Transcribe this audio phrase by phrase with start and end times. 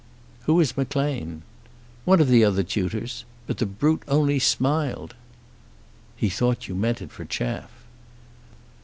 [0.45, 1.43] "Who is Maclean?"
[2.05, 3.23] "One of the other tutors.
[3.45, 5.13] But the brute only smiled."
[6.15, 7.69] "He thought you meant it for chaff."